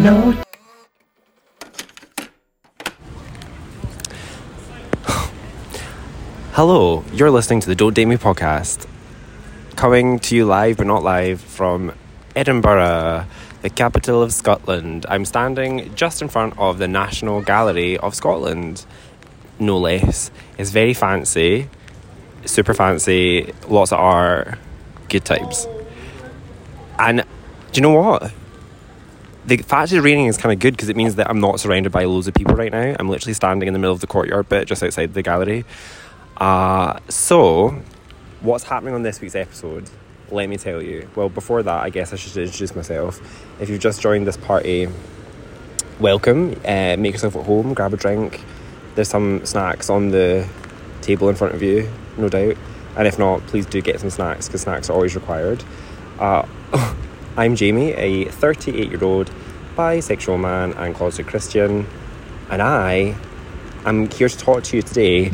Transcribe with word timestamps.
No. 0.00 0.34
Hello, 6.52 7.04
you're 7.12 7.30
listening 7.30 7.60
to 7.60 7.66
the 7.66 7.74
Don't 7.74 7.92
Date 7.92 8.06
Me 8.06 8.16
podcast, 8.16 8.86
coming 9.76 10.18
to 10.20 10.34
you 10.34 10.46
live 10.46 10.78
but 10.78 10.86
not 10.86 11.02
live 11.02 11.42
from 11.42 11.92
Edinburgh, 12.34 13.26
the 13.60 13.68
capital 13.68 14.22
of 14.22 14.32
Scotland. 14.32 15.04
I'm 15.06 15.26
standing 15.26 15.94
just 15.94 16.22
in 16.22 16.28
front 16.28 16.58
of 16.58 16.78
the 16.78 16.88
National 16.88 17.42
Gallery 17.42 17.98
of 17.98 18.14
Scotland, 18.14 18.86
no 19.58 19.76
less. 19.76 20.30
It's 20.56 20.70
very 20.70 20.94
fancy, 20.94 21.68
super 22.46 22.72
fancy, 22.72 23.52
lots 23.68 23.92
of 23.92 23.98
art, 23.98 24.58
good 25.10 25.26
times. 25.26 25.66
And 26.98 27.18
do 27.72 27.78
you 27.78 27.82
know 27.82 27.92
what? 27.92 28.32
The 29.46 29.56
fact 29.56 29.90
that 29.90 29.96
it's 29.96 30.04
raining 30.04 30.26
is 30.26 30.36
kind 30.36 30.52
of 30.52 30.58
good 30.58 30.74
because 30.74 30.90
it 30.90 30.96
means 30.96 31.14
that 31.14 31.28
I'm 31.30 31.40
not 31.40 31.60
surrounded 31.60 31.90
by 31.90 32.04
loads 32.04 32.28
of 32.28 32.34
people 32.34 32.54
right 32.54 32.70
now. 32.70 32.94
I'm 32.98 33.08
literally 33.08 33.32
standing 33.32 33.66
in 33.66 33.72
the 33.72 33.78
middle 33.78 33.94
of 33.94 34.00
the 34.00 34.06
courtyard 34.06 34.48
bit 34.48 34.68
just 34.68 34.82
outside 34.82 35.14
the 35.14 35.22
gallery. 35.22 35.64
Uh, 36.36 36.98
so, 37.08 37.82
what's 38.40 38.64
happening 38.64 38.94
on 38.94 39.02
this 39.02 39.20
week's 39.20 39.34
episode? 39.34 39.88
Let 40.30 40.48
me 40.48 40.58
tell 40.58 40.82
you. 40.82 41.08
Well, 41.16 41.28
before 41.28 41.62
that, 41.62 41.82
I 41.82 41.90
guess 41.90 42.12
I 42.12 42.16
should 42.16 42.36
introduce 42.36 42.76
myself. 42.76 43.20
If 43.60 43.70
you've 43.70 43.80
just 43.80 44.02
joined 44.02 44.26
this 44.26 44.36
party, 44.36 44.88
welcome. 45.98 46.52
Uh, 46.64 46.96
make 46.98 47.12
yourself 47.12 47.34
at 47.34 47.44
home, 47.46 47.72
grab 47.74 47.94
a 47.94 47.96
drink. 47.96 48.42
There's 48.94 49.08
some 49.08 49.44
snacks 49.46 49.88
on 49.88 50.10
the 50.10 50.46
table 51.00 51.28
in 51.30 51.34
front 51.34 51.54
of 51.54 51.62
you, 51.62 51.90
no 52.18 52.28
doubt. 52.28 52.56
And 52.96 53.08
if 53.08 53.18
not, 53.18 53.40
please 53.46 53.66
do 53.66 53.80
get 53.80 54.00
some 54.00 54.10
snacks 54.10 54.46
because 54.46 54.60
snacks 54.60 54.90
are 54.90 54.92
always 54.92 55.14
required. 55.14 55.64
Uh, 56.18 56.46
I'm 57.40 57.56
Jamie, 57.56 57.92
a 57.92 58.26
38 58.26 58.90
year 58.90 59.02
old 59.02 59.30
bisexual 59.74 60.38
man 60.38 60.74
and 60.74 60.94
closeted 60.94 61.26
Christian, 61.26 61.86
and 62.50 62.60
I 62.60 63.16
am 63.86 64.10
here 64.10 64.28
to 64.28 64.36
talk 64.36 64.62
to 64.64 64.76
you 64.76 64.82
today 64.82 65.32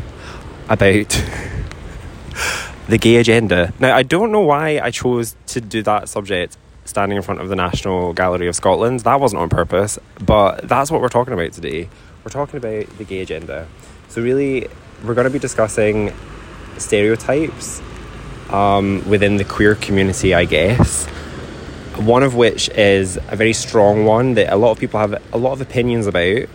about 0.69 1.09
the 2.87 2.97
gay 2.97 3.17
agenda. 3.17 3.73
Now, 3.77 3.93
I 3.93 4.03
don't 4.03 4.31
know 4.31 4.39
why 4.39 4.79
I 4.79 4.89
chose 4.89 5.35
to 5.47 5.59
do 5.59 5.83
that 5.83 6.07
subject 6.07 6.55
standing 6.85 7.17
in 7.17 7.23
front 7.23 7.41
of 7.41 7.49
the 7.49 7.57
National 7.57 8.13
Gallery 8.13 8.47
of 8.47 8.55
Scotland. 8.55 9.01
That 9.01 9.19
wasn't 9.19 9.41
on 9.41 9.49
purpose, 9.49 9.99
but 10.25 10.65
that's 10.65 10.89
what 10.89 11.01
we're 11.01 11.09
talking 11.09 11.33
about 11.33 11.51
today. 11.51 11.89
We're 12.23 12.31
talking 12.31 12.55
about 12.55 12.87
the 12.97 13.03
gay 13.03 13.19
agenda. 13.19 13.67
So, 14.07 14.21
really, 14.21 14.69
we're 15.03 15.13
going 15.13 15.27
to 15.27 15.29
be 15.29 15.39
discussing 15.39 16.13
stereotypes 16.77 17.81
um, 18.49 19.03
within 19.09 19.35
the 19.35 19.43
queer 19.43 19.75
community, 19.75 20.33
I 20.33 20.45
guess. 20.45 21.05
One 21.97 22.23
of 22.23 22.35
which 22.35 22.69
is 22.69 23.17
a 23.17 23.35
very 23.35 23.53
strong 23.53 24.05
one 24.05 24.35
that 24.35 24.53
a 24.53 24.55
lot 24.55 24.71
of 24.71 24.79
people 24.79 24.99
have 24.99 25.21
a 25.33 25.37
lot 25.37 25.53
of 25.53 25.61
opinions 25.61 26.07
about. 26.07 26.47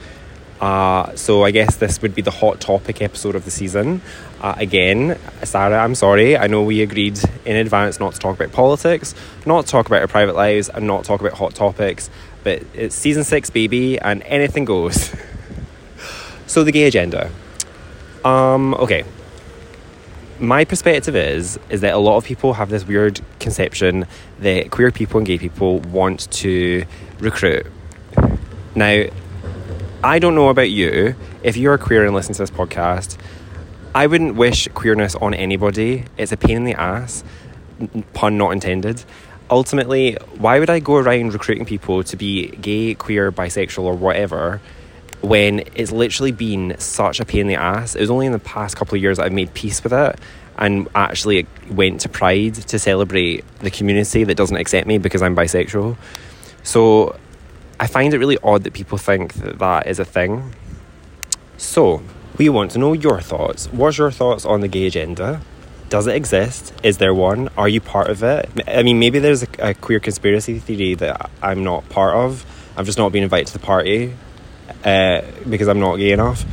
Uh, 0.61 1.17
so 1.17 1.43
I 1.43 1.51
guess 1.51 1.77
this 1.77 2.01
would 2.03 2.15
be 2.15 2.23
the 2.23 2.31
hot 2.31 2.61
topic 2.61 3.03
episode 3.03 3.35
of 3.35 3.45
the 3.45 3.51
season. 3.51 4.01
Uh, 4.41 4.55
again, 4.57 5.19
Sarah, 5.43 5.79
I'm 5.79 5.97
sorry. 5.97 6.37
I 6.37 6.47
know 6.47 6.63
we 6.63 6.83
agreed 6.83 7.19
in 7.45 7.57
advance 7.57 7.99
not 7.99 8.15
to 8.15 8.21
talk 8.21 8.37
about 8.39 8.53
politics, 8.53 9.17
not 9.45 9.67
to 9.67 9.73
talk 9.73 9.87
about 9.87 10.03
our 10.03 10.07
private 10.07 10.37
lives, 10.37 10.69
and 10.69 10.87
not 10.87 11.05
talk 11.05 11.21
about 11.21 11.33
hot 11.33 11.57
topics. 11.57 12.09
But 12.45 12.63
it's 12.75 12.95
season 12.95 13.25
six, 13.25 13.51
baby, 13.51 13.99
and 13.99 14.23
anything 14.23 14.65
goes. 14.65 15.13
so 16.47 16.63
the 16.63 16.71
gay 16.71 16.85
agenda. 16.85 17.33
Um, 18.25 18.75
okay. 18.75 19.05
My 20.43 20.65
perspective 20.65 21.15
is 21.15 21.57
is 21.71 21.83
that 21.83 21.95
a 21.95 21.99
lot 21.99 22.17
of 22.17 22.25
people 22.25 22.55
have 22.55 22.69
this 22.69 22.85
weird 22.85 23.21
conception 23.39 24.07
that 24.41 24.73
queer 24.73 24.91
people 24.91 25.19
and 25.19 25.27
gay 25.27 25.39
people 25.39 25.79
want 25.79 26.29
to 26.33 26.85
recruit. 27.21 27.65
Now, 28.75 29.05
I 30.03 30.19
don't 30.19 30.35
know 30.35 30.49
about 30.49 30.69
you. 30.69 31.15
If 31.45 31.57
you're 31.57 31.79
queer 31.79 32.05
and 32.05 32.13
listen 32.13 32.35
to 32.35 32.43
this 32.43 32.51
podcast, 32.51 33.19
I 33.95 34.09
wouldn't 34.09 34.35
wish 34.35 34.67
queerness 34.75 35.15
on 35.15 35.33
anybody. 35.33 36.07
It's 36.19 36.33
a 36.33 36.37
pain 36.37 36.57
in 36.57 36.65
the 36.65 36.75
ass, 36.75 37.23
pun 38.13 38.37
not 38.37 38.51
intended. 38.51 39.05
Ultimately, 39.49 40.15
why 40.39 40.59
would 40.59 40.71
I 40.71 40.81
go 40.81 40.97
around 40.97 41.35
recruiting 41.35 41.67
people 41.67 42.03
to 42.03 42.17
be 42.17 42.49
gay, 42.49 42.97
queer, 42.97 43.31
bisexual, 43.31 43.85
or 43.85 43.95
whatever 43.95 44.61
when 45.23 45.61
it's 45.75 45.93
literally 45.93 46.33
been 46.33 46.75
such 46.79 47.21
a 47.21 47.25
pain 47.25 47.43
in 47.43 47.47
the 47.47 47.55
ass? 47.55 47.95
It 47.95 48.01
was 48.01 48.11
only 48.11 48.27
in 48.27 48.33
the 48.33 48.39
past 48.39 48.77
couple 48.77 48.97
of 48.97 49.03
years 49.03 49.17
that 49.17 49.25
I've 49.25 49.33
made 49.33 49.55
peace 49.55 49.83
with 49.83 49.93
it 49.93 50.19
and 50.59 50.89
actually 50.95 51.47
went 51.71 52.01
to 52.03 52.09
Pride 52.09 52.55
to 52.55 52.79
celebrate 52.79 53.45
the 53.61 53.71
community 53.71 54.25
that 54.25 54.37
doesn't 54.37 54.57
accept 54.57 54.87
me 54.87 54.99
because 54.99 55.23
I'm 55.23 55.35
bisexual. 55.35 55.97
So 56.63 57.17
I 57.81 57.87
find 57.87 58.13
it 58.13 58.19
really 58.19 58.39
odd 58.43 58.65
that 58.65 58.75
people 58.75 58.99
think 58.99 59.35
that 59.35 59.59
that 59.59 59.87
is 59.87 59.99
a 59.99 60.05
thing. 60.05 60.55
So, 61.57 62.03
we 62.39 62.49
want 62.49 62.73
to 62.73 62.79
know 62.79 62.93
your 62.93 63.21
thoughts. 63.21 63.67
What's 63.73 63.99
your 63.99 64.11
thoughts 64.11 64.45
on 64.45 64.61
the 64.61 64.69
gay 64.69 64.87
agenda? 64.87 65.41
Does 65.89 66.07
it 66.07 66.17
exist? 66.17 66.73
Is 66.83 66.99
there 66.99 67.15
one? 67.15 67.49
Are 67.57 67.69
you 67.69 67.81
part 67.81 68.09
of 68.09 68.23
it? 68.23 68.49
I 68.67 68.83
mean, 68.83 68.99
maybe 68.99 69.19
there's 69.19 69.43
a, 69.43 69.49
a 69.59 69.75
queer 69.75 70.01
conspiracy 70.01 70.59
theory 70.59 70.95
that 70.95 71.31
I'm 71.43 71.63
not 71.63 71.89
part 71.89 72.15
of. 72.15 72.45
I've 72.77 72.87
just 72.87 72.99
not 72.99 73.13
been 73.13 73.23
invited 73.23 73.49
to 73.49 73.53
the 73.53 73.59
party 73.59 74.15
uh, 74.85 75.23
because 75.49 75.69
I'm 75.69 75.81
not 75.81 75.97
gay 75.97 76.13
enough. 76.13 76.45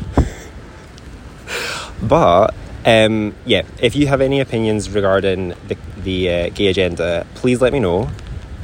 but 2.02 2.54
um, 2.86 3.36
yeah, 3.46 3.64
if 3.82 3.96
you 3.96 4.08
have 4.08 4.22
any 4.22 4.40
opinions 4.40 4.90
regarding 4.90 5.50
the, 5.68 5.78
the 5.98 6.30
uh, 6.30 6.50
gay 6.50 6.68
agenda, 6.68 7.26
please 7.36 7.62
let 7.62 7.74
me 7.74 7.80
know. 7.80 8.10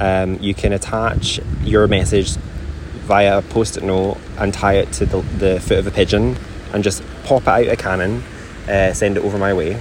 Um, 0.00 0.38
you 0.40 0.54
can 0.54 0.72
attach 0.72 1.40
your 1.62 1.86
message 1.86 2.36
via 3.06 3.38
a 3.38 3.42
post-it 3.42 3.84
note 3.84 4.18
and 4.38 4.52
tie 4.52 4.74
it 4.74 4.92
to 4.92 5.06
the, 5.06 5.20
the 5.20 5.60
foot 5.60 5.78
of 5.78 5.86
a 5.86 5.90
pigeon 5.90 6.36
and 6.72 6.82
just 6.82 7.02
pop 7.24 7.42
it 7.42 7.48
out 7.48 7.66
a 7.66 7.76
cannon, 7.76 8.22
uh, 8.68 8.92
send 8.92 9.16
it 9.16 9.24
over 9.24 9.38
my 9.38 9.54
way. 9.54 9.80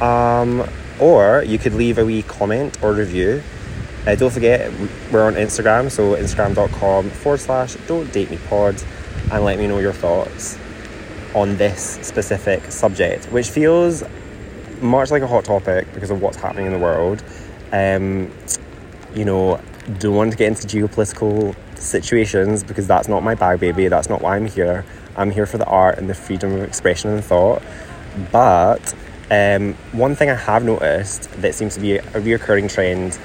Um, 0.00 0.68
or 0.98 1.42
you 1.46 1.58
could 1.58 1.74
leave 1.74 1.98
a 1.98 2.04
wee 2.04 2.22
comment 2.22 2.82
or 2.82 2.92
review. 2.92 3.42
Uh, 4.06 4.14
don't 4.14 4.32
forget, 4.32 4.70
we're 5.10 5.26
on 5.26 5.34
Instagram, 5.34 5.90
so 5.90 6.14
instagram.com 6.14 7.08
forward 7.08 7.40
slash 7.40 7.74
don't 7.86 8.12
date 8.12 8.30
me 8.30 8.38
pod, 8.48 8.76
and 9.32 9.44
let 9.44 9.58
me 9.58 9.66
know 9.66 9.78
your 9.78 9.94
thoughts 9.94 10.58
on 11.34 11.56
this 11.56 11.98
specific 12.02 12.64
subject, 12.70 13.24
which 13.26 13.48
feels 13.48 14.04
much 14.80 15.10
like 15.10 15.22
a 15.22 15.26
hot 15.26 15.44
topic 15.44 15.92
because 15.94 16.10
of 16.10 16.20
what's 16.20 16.36
happening 16.36 16.66
in 16.66 16.72
the 16.72 16.78
world. 16.78 17.24
Um, 17.72 18.30
you 19.14 19.24
know, 19.24 19.60
don't 19.98 20.14
want 20.14 20.32
to 20.32 20.36
get 20.36 20.48
into 20.48 20.66
geopolitical 20.66 21.56
situations 21.78 22.62
because 22.62 22.86
that's 22.86 23.08
not 23.08 23.22
my 23.22 23.34
bag, 23.34 23.60
baby. 23.60 23.88
That's 23.88 24.08
not 24.08 24.20
why 24.20 24.36
I'm 24.36 24.46
here. 24.46 24.84
I'm 25.16 25.30
here 25.30 25.46
for 25.46 25.58
the 25.58 25.66
art 25.66 25.98
and 25.98 26.10
the 26.10 26.14
freedom 26.14 26.52
of 26.52 26.62
expression 26.62 27.10
and 27.10 27.24
thought. 27.24 27.62
But 28.30 28.94
um, 29.30 29.74
one 29.92 30.14
thing 30.14 30.30
I 30.30 30.34
have 30.34 30.64
noticed 30.64 31.30
that 31.40 31.54
seems 31.54 31.74
to 31.74 31.80
be 31.80 31.96
a 31.96 32.02
reoccurring 32.02 32.70
trend 32.72 33.18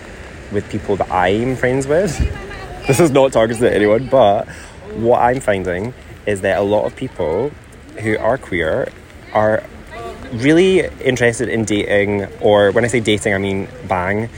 with 0.52 0.70
people 0.70 0.96
that 0.98 1.12
I'm 1.12 1.56
friends 1.56 1.88
with, 1.88 2.18
this 2.88 3.00
is 3.00 3.12
not 3.12 3.32
targeted 3.32 3.64
at 3.64 3.74
anyone, 3.74 4.08
but 4.08 4.48
what 4.96 5.22
I'm 5.22 5.40
finding 5.40 5.94
is 6.26 6.42
that 6.42 6.58
a 6.58 6.62
lot 6.62 6.86
of 6.86 6.96
people 6.96 7.52
who 8.00 8.18
are 8.18 8.38
queer 8.38 8.90
are 9.34 9.64
really 10.34 10.86
interested 11.02 11.50
in 11.50 11.66
dating, 11.66 12.26
or 12.42 12.72
when 12.72 12.86
I 12.86 12.88
say 12.88 13.00
dating, 13.00 13.34
I 13.34 13.38
mean 13.38 13.68
bang, 13.88 14.30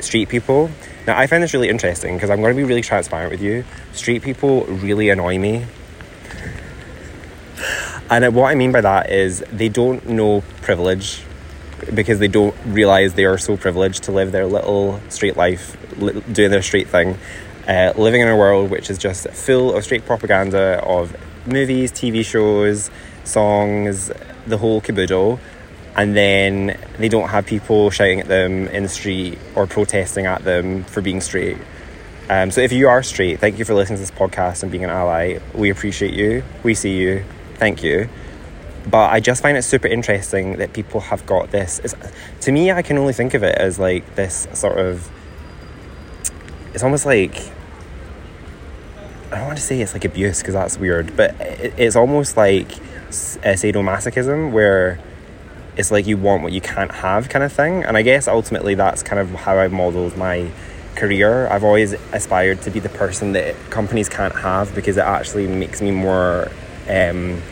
street 0.00 0.28
people. 0.28 0.70
Now, 1.06 1.18
I 1.18 1.26
find 1.26 1.42
this 1.42 1.54
really 1.54 1.68
interesting 1.68 2.16
because 2.16 2.30
I'm 2.30 2.40
going 2.40 2.54
to 2.54 2.56
be 2.56 2.64
really 2.64 2.82
transparent 2.82 3.30
with 3.30 3.40
you. 3.40 3.64
Street 3.92 4.22
people 4.22 4.64
really 4.64 5.08
annoy 5.10 5.38
me. 5.38 5.66
And 8.10 8.34
what 8.34 8.50
I 8.50 8.54
mean 8.54 8.72
by 8.72 8.80
that 8.82 9.10
is 9.10 9.44
they 9.52 9.68
don't 9.68 10.08
know 10.08 10.42
privilege 10.62 11.22
because 11.94 12.18
they 12.18 12.28
don't 12.28 12.54
realize 12.66 13.14
they 13.14 13.24
are 13.24 13.38
so 13.38 13.56
privileged 13.56 14.04
to 14.04 14.12
live 14.12 14.32
their 14.32 14.46
little 14.46 15.00
street 15.08 15.36
life, 15.36 15.76
doing 15.98 16.50
their 16.50 16.62
street 16.62 16.88
thing, 16.88 17.16
uh, 17.68 17.92
living 17.96 18.20
in 18.20 18.28
a 18.28 18.36
world 18.36 18.70
which 18.70 18.90
is 18.90 18.98
just 18.98 19.28
full 19.30 19.74
of 19.74 19.84
straight 19.84 20.06
propaganda 20.06 20.82
of 20.84 21.16
movies, 21.46 21.92
TV 21.92 22.24
shows, 22.24 22.90
songs, 23.24 24.10
the 24.46 24.58
whole 24.58 24.80
caboodle 24.80 25.40
and 25.96 26.14
then 26.14 26.78
they 26.98 27.08
don't 27.08 27.30
have 27.30 27.46
people 27.46 27.90
shouting 27.90 28.20
at 28.20 28.28
them 28.28 28.68
in 28.68 28.82
the 28.82 28.88
street 28.88 29.38
or 29.54 29.66
protesting 29.66 30.26
at 30.26 30.44
them 30.44 30.84
for 30.84 31.00
being 31.00 31.22
straight. 31.22 31.56
Um, 32.28 32.50
so 32.50 32.60
if 32.60 32.70
you 32.70 32.88
are 32.88 33.02
straight, 33.02 33.40
thank 33.40 33.58
you 33.58 33.64
for 33.64 33.74
listening 33.74 33.96
to 33.96 34.02
this 34.02 34.10
podcast 34.10 34.62
and 34.62 34.70
being 34.70 34.84
an 34.84 34.90
ally. 34.90 35.38
We 35.54 35.70
appreciate 35.70 36.12
you. 36.12 36.44
We 36.62 36.74
see 36.74 36.98
you. 36.98 37.24
Thank 37.54 37.82
you. 37.82 38.10
But 38.88 39.10
I 39.10 39.20
just 39.20 39.42
find 39.42 39.56
it 39.56 39.62
super 39.62 39.88
interesting 39.88 40.58
that 40.58 40.72
people 40.72 41.00
have 41.00 41.26
got 41.26 41.50
this. 41.50 41.80
It's, 41.80 41.94
to 42.42 42.52
me, 42.52 42.70
I 42.70 42.82
can 42.82 42.98
only 42.98 43.12
think 43.12 43.34
of 43.34 43.42
it 43.42 43.56
as 43.56 43.78
like 43.78 44.14
this 44.14 44.46
sort 44.52 44.78
of. 44.78 45.10
It's 46.72 46.84
almost 46.84 47.06
like. 47.06 47.36
I 49.32 49.38
don't 49.38 49.46
want 49.46 49.58
to 49.58 49.64
say 49.64 49.80
it's 49.80 49.92
like 49.92 50.04
abuse 50.04 50.40
because 50.40 50.54
that's 50.54 50.78
weird, 50.78 51.16
but 51.16 51.38
it, 51.40 51.74
it's 51.76 51.96
almost 51.96 52.36
like 52.36 52.68
sadomasochism 53.10 54.52
where 54.52 55.00
it's 55.76 55.90
like 55.90 56.06
you 56.06 56.16
want 56.16 56.42
what 56.42 56.52
you 56.52 56.60
can't 56.60 56.90
have 56.90 57.28
kind 57.28 57.44
of 57.44 57.52
thing. 57.52 57.84
And 57.84 57.96
I 57.96 58.02
guess 58.02 58.28
ultimately 58.28 58.74
that's 58.74 59.02
kind 59.02 59.18
of 59.18 59.30
how 59.30 59.58
I've 59.58 59.72
modeled 59.72 60.16
my 60.16 60.48
career. 60.94 61.48
I've 61.48 61.64
always 61.64 61.92
aspired 62.12 62.62
to 62.62 62.70
be 62.70 62.80
the 62.80 62.88
person 62.88 63.32
that 63.32 63.54
companies 63.70 64.08
can't 64.08 64.34
have 64.36 64.74
because 64.74 64.96
it 64.96 65.04
actually 65.04 65.46
makes 65.46 65.82
me 65.82 65.90
more 65.90 66.50
um, 66.88 67.42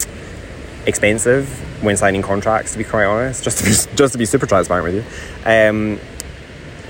expensive 0.86 1.48
when 1.82 1.96
signing 1.96 2.22
contracts. 2.22 2.72
To 2.72 2.78
be 2.78 2.84
quite 2.84 3.04
honest, 3.04 3.44
just 3.44 3.58
to 3.58 3.64
be, 3.64 3.70
just 3.96 4.12
to 4.12 4.18
be 4.18 4.26
super 4.26 4.46
transparent 4.46 4.84
with 4.84 4.94
you. 4.94 5.50
Um, 5.50 5.98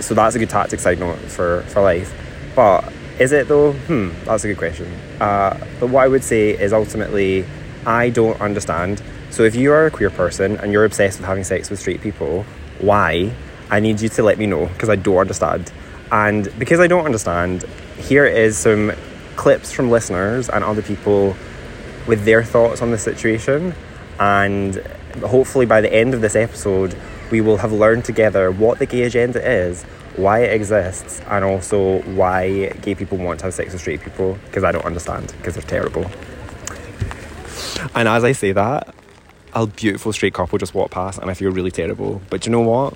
so 0.00 0.14
that's 0.14 0.34
a 0.34 0.38
good 0.38 0.50
tactic 0.50 0.80
side 0.80 0.98
note 0.98 1.18
for 1.18 1.62
for 1.68 1.82
life. 1.82 2.12
But 2.54 2.92
is 3.18 3.32
it 3.32 3.48
though? 3.48 3.72
Hmm, 3.72 4.10
that's 4.24 4.44
a 4.44 4.48
good 4.48 4.58
question. 4.58 4.86
Uh, 5.20 5.58
but 5.80 5.90
what 5.90 6.04
I 6.04 6.08
would 6.08 6.24
say 6.24 6.50
is 6.50 6.72
ultimately, 6.72 7.44
I 7.86 8.10
don't 8.10 8.40
understand. 8.40 9.02
So 9.30 9.42
if 9.42 9.54
you 9.54 9.72
are 9.72 9.86
a 9.86 9.90
queer 9.90 10.10
person 10.10 10.56
and 10.58 10.72
you're 10.72 10.84
obsessed 10.84 11.18
with 11.18 11.26
having 11.26 11.44
sex 11.44 11.70
with 11.70 11.80
straight 11.80 12.00
people, 12.00 12.44
why? 12.80 13.32
I 13.70 13.80
need 13.80 14.00
you 14.00 14.08
to 14.10 14.22
let 14.22 14.38
me 14.38 14.46
know 14.46 14.66
because 14.66 14.88
I 14.88 14.96
don't 14.96 15.18
understand. 15.18 15.72
And 16.12 16.56
because 16.58 16.80
I 16.80 16.86
don't 16.86 17.04
understand, 17.04 17.64
here 17.98 18.26
is 18.26 18.56
some 18.56 18.92
clips 19.36 19.72
from 19.72 19.90
listeners 19.90 20.48
and 20.48 20.62
other 20.62 20.82
people 20.82 21.34
with 22.06 22.24
their 22.24 22.42
thoughts 22.42 22.82
on 22.82 22.90
the 22.90 22.98
situation. 22.98 23.74
And 24.18 24.76
hopefully, 25.24 25.66
by 25.66 25.80
the 25.80 25.92
end 25.92 26.14
of 26.14 26.20
this 26.20 26.36
episode, 26.36 26.96
we 27.30 27.40
will 27.40 27.56
have 27.56 27.72
learned 27.72 28.04
together 28.04 28.50
what 28.50 28.78
the 28.78 28.86
gay 28.86 29.02
agenda 29.02 29.44
is, 29.44 29.82
why 30.16 30.40
it 30.40 30.54
exists, 30.54 31.20
and 31.28 31.44
also 31.44 32.02
why 32.02 32.68
gay 32.82 32.94
people 32.94 33.18
want 33.18 33.40
to 33.40 33.46
have 33.46 33.54
sex 33.54 33.72
with 33.72 33.80
straight 33.80 34.02
people, 34.02 34.38
because 34.46 34.62
I 34.62 34.72
don't 34.72 34.84
understand, 34.84 35.34
because 35.38 35.54
they're 35.54 35.62
terrible. 35.62 36.08
And 37.94 38.08
as 38.08 38.24
I 38.24 38.32
say 38.32 38.52
that, 38.52 38.94
a 39.52 39.66
beautiful 39.66 40.12
straight 40.12 40.34
couple 40.34 40.58
just 40.58 40.74
walked 40.74 40.92
past, 40.92 41.18
and 41.18 41.30
I 41.30 41.34
feel 41.34 41.50
really 41.50 41.70
terrible. 41.70 42.20
But 42.30 42.46
you 42.46 42.52
know 42.52 42.60
what? 42.60 42.94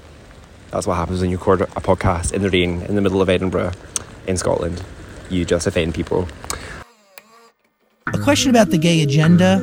That's 0.70 0.87
what 0.87 0.94
happens 0.94 1.20
when 1.20 1.31
you 1.31 1.38
record 1.38 1.62
a 1.62 1.66
podcast 1.66 2.32
in 2.32 2.43
the 2.43 2.50
rain 2.50 2.82
in 2.82 2.94
the 2.94 3.00
middle 3.00 3.22
of 3.22 3.28
Edinburgh 3.28 3.72
in 4.26 4.37
Scotland. 4.37 4.82
You 5.31 5.44
just 5.44 5.66
offend 5.66 5.94
people. 5.94 6.28
A 8.18 8.20
question 8.24 8.50
about 8.50 8.70
the 8.70 8.78
gay 8.78 9.00
agenda. 9.02 9.60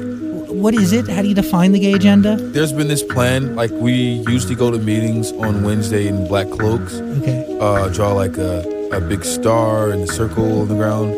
What 0.48 0.74
is 0.74 0.94
it? 0.94 1.10
How 1.10 1.22
do 1.22 1.28
you 1.28 1.36
define 1.36 1.74
the 1.74 1.80
gay 1.80 1.92
agenda? 1.92 2.38
There's 2.38 2.72
been 2.72 2.88
this 2.88 3.04
plan, 3.04 3.54
like 3.54 3.70
we 3.72 4.24
usually 4.28 4.56
go 4.56 4.72
to 4.72 4.78
meetings 4.78 5.34
on 5.34 5.64
Wednesday 5.64 6.08
in 6.08 6.26
black 6.26 6.50
cloaks. 6.50 6.96
Okay. 6.96 7.46
Uh, 7.60 7.90
draw 7.90 8.14
like 8.14 8.38
a, 8.38 8.64
a 8.94 9.02
big 9.02 9.26
star 9.26 9.92
in 9.92 10.00
a 10.00 10.08
circle 10.08 10.62
on 10.62 10.70
the 10.70 10.76
ground. 10.76 11.16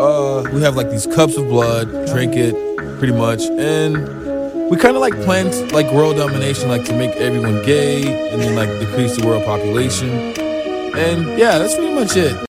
Uh, 0.00 0.50
we 0.52 0.60
have 0.60 0.74
like 0.74 0.90
these 0.90 1.06
cups 1.06 1.36
of 1.36 1.46
blood, 1.46 1.88
drink 2.08 2.34
it 2.34 2.54
pretty 2.98 3.14
much, 3.14 3.42
and 3.42 3.96
we 4.68 4.76
kind 4.76 4.96
of 4.96 5.00
like 5.00 5.14
planned 5.22 5.70
like 5.70 5.86
world 5.92 6.16
domination, 6.16 6.68
like 6.68 6.84
to 6.86 6.92
make 6.92 7.14
everyone 7.16 7.62
gay 7.64 8.30
and 8.30 8.42
then 8.42 8.56
like 8.56 8.68
decrease 8.80 9.16
the 9.16 9.24
world 9.24 9.44
population. 9.44 10.10
And 10.10 11.38
yeah, 11.38 11.58
that's 11.58 11.76
pretty 11.76 11.94
much 11.94 12.16
it. 12.16 12.47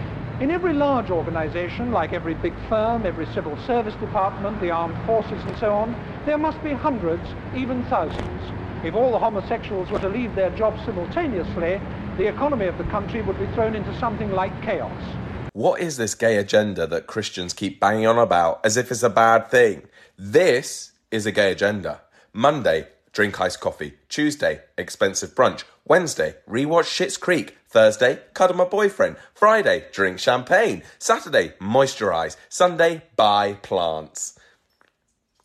Large 0.79 1.09
organization, 1.09 1.91
like 1.91 2.13
every 2.13 2.35
big 2.35 2.53
firm, 2.69 3.05
every 3.05 3.25
civil 3.33 3.57
service 3.67 3.93
department, 3.95 4.61
the 4.61 4.71
armed 4.71 4.95
forces 5.05 5.43
and 5.45 5.57
so 5.57 5.73
on, 5.73 5.93
there 6.25 6.37
must 6.37 6.63
be 6.63 6.71
hundreds, 6.71 7.27
even 7.53 7.83
thousands. 7.89 8.85
If 8.85 8.95
all 8.95 9.11
the 9.11 9.19
homosexuals 9.19 9.91
were 9.91 9.99
to 9.99 10.07
leave 10.07 10.35
their 10.35 10.51
jobs 10.51 10.79
simultaneously, 10.85 11.81
the 12.15 12.27
economy 12.27 12.67
of 12.67 12.77
the 12.77 12.85
country 12.85 13.21
would 13.21 13.37
be 13.37 13.45
thrown 13.47 13.75
into 13.75 13.93
something 13.99 14.31
like 14.31 14.53
chaos. 14.61 15.03
What 15.51 15.81
is 15.81 15.97
this 15.97 16.15
gay 16.15 16.37
agenda 16.37 16.87
that 16.87 17.07
Christians 17.07 17.51
keep 17.51 17.81
banging 17.81 18.07
on 18.07 18.17
about 18.17 18.61
as 18.65 18.77
if 18.77 18.89
it's 18.89 19.03
a 19.03 19.09
bad 19.09 19.51
thing? 19.51 19.81
This 20.17 20.93
is 21.11 21.25
a 21.25 21.33
gay 21.33 21.51
agenda. 21.51 21.99
Monday, 22.31 22.87
drink 23.19 23.41
iced 23.41 23.59
coffee. 23.59 23.95
Tuesday, 24.07 24.61
expensive 24.77 25.35
brunch. 25.35 25.65
Wednesday, 25.83 26.35
rewatch 26.49 26.85
Schitt's 26.85 27.17
Creek. 27.17 27.57
Thursday, 27.67 28.21
cuddle 28.33 28.55
my 28.55 28.63
boyfriend. 28.63 29.17
Friday, 29.33 29.87
drink 29.91 30.19
champagne. 30.19 30.83
Saturday, 30.99 31.51
moisturize. 31.59 32.37
Sunday, 32.47 33.01
buy 33.17 33.55
plants. 33.61 34.39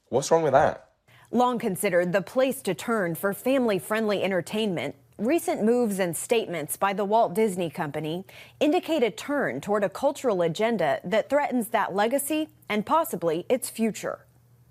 What's 0.09 0.31
wrong 0.31 0.45
with 0.45 0.53
that? 0.53 0.91
Long 1.33 1.59
considered 1.59 2.13
the 2.13 2.23
place 2.23 2.63
to 2.63 2.75
turn 2.75 3.17
for 3.17 3.35
family 3.35 3.81
friendly 3.81 4.23
entertainment, 4.23 4.95
recent 5.19 5.65
moves 5.65 5.99
and 5.99 6.17
statements 6.17 6.77
by 6.77 6.93
the 6.93 7.05
Walt 7.05 7.35
Disney 7.35 7.71
Company 7.71 8.25
indicate 8.61 9.03
a 9.03 9.11
turn 9.11 9.61
toward 9.61 9.83
a 9.83 9.89
cultural 9.89 10.43
agenda 10.43 11.01
that 11.03 11.29
threatens 11.29 11.71
that 11.71 11.93
legacy 11.93 12.51
and 12.69 12.87
possibly 12.87 13.47
its 13.49 13.69
future. 13.69 14.24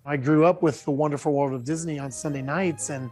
I 0.06 0.18
grew 0.18 0.46
up 0.46 0.62
with 0.62 0.84
the 0.84 0.92
wonderful 0.92 1.34
world 1.34 1.54
of 1.54 1.64
Disney 1.64 1.98
on 1.98 2.12
Sunday 2.12 2.42
nights, 2.42 2.90
and 2.90 3.10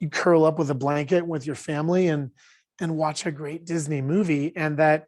you 0.00 0.10
curl 0.10 0.44
up 0.44 0.58
with 0.58 0.70
a 0.70 0.74
blanket 0.74 1.26
with 1.26 1.46
your 1.46 1.56
family 1.56 2.08
and 2.08 2.30
and 2.78 2.94
watch 2.94 3.24
a 3.24 3.30
great 3.30 3.64
Disney 3.64 4.02
movie, 4.02 4.54
and 4.54 4.76
that 4.76 5.06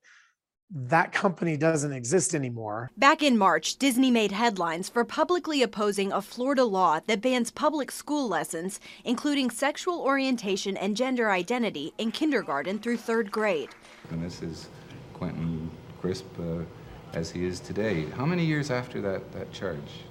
that 0.70 1.12
company 1.12 1.56
doesn't 1.56 1.92
exist 1.92 2.34
anymore. 2.34 2.90
Back 2.96 3.22
in 3.22 3.36
March, 3.36 3.76
Disney 3.76 4.10
made 4.10 4.32
headlines 4.32 4.88
for 4.88 5.04
publicly 5.04 5.62
opposing 5.62 6.12
a 6.12 6.22
Florida 6.22 6.64
law 6.64 7.00
that 7.06 7.20
bans 7.20 7.50
public 7.50 7.90
school 7.90 8.26
lessons, 8.26 8.80
including 9.04 9.50
sexual 9.50 10.00
orientation 10.00 10.76
and 10.78 10.96
gender 10.96 11.30
identity, 11.30 11.92
in 11.98 12.10
kindergarten 12.10 12.78
through 12.78 12.98
third 12.98 13.30
grade. 13.30 13.70
And 14.10 14.22
this 14.22 14.42
is 14.42 14.68
Quentin 15.12 15.70
Crisp 16.00 16.26
uh, 16.38 16.64
as 17.12 17.30
he 17.30 17.44
is 17.44 17.60
today. 17.60 18.06
How 18.16 18.24
many 18.24 18.44
years 18.44 18.70
after 18.70 19.00
that, 19.02 19.30
that 19.32 19.52
charge? 19.52 20.04